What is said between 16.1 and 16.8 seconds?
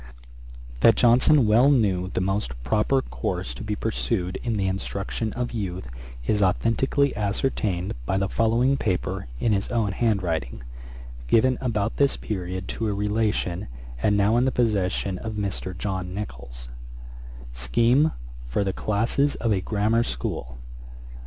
Nichols: